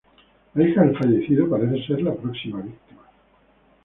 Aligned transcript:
La 0.55 0.67
hija 0.67 0.81
del 0.81 0.97
fallecido 0.97 1.47
parece 1.47 1.85
ser 1.85 2.01
la 2.01 2.15
próxima 2.15 2.59
víctima. 2.59 3.03